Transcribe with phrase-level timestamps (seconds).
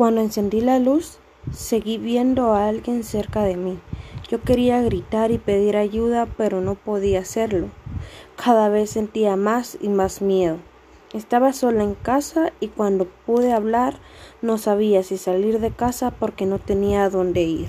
[0.00, 1.18] Cuando encendí la luz,
[1.52, 3.78] seguí viendo a alguien cerca de mí.
[4.30, 7.68] Yo quería gritar y pedir ayuda, pero no podía hacerlo.
[8.42, 10.56] Cada vez sentía más y más miedo.
[11.12, 13.98] Estaba sola en casa y cuando pude hablar
[14.40, 17.68] no sabía si salir de casa porque no tenía a dónde ir.